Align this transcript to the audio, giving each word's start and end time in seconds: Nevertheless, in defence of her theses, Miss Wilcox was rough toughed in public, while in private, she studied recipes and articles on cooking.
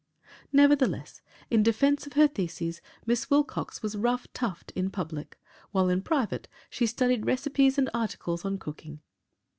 Nevertheless, 0.51 1.21
in 1.51 1.61
defence 1.61 2.07
of 2.07 2.13
her 2.13 2.27
theses, 2.27 2.81
Miss 3.05 3.29
Wilcox 3.29 3.83
was 3.83 3.95
rough 3.95 4.25
toughed 4.33 4.71
in 4.71 4.89
public, 4.89 5.37
while 5.69 5.89
in 5.89 6.01
private, 6.01 6.47
she 6.71 6.87
studied 6.87 7.27
recipes 7.27 7.77
and 7.77 7.87
articles 7.93 8.43
on 8.43 8.57
cooking. 8.57 9.01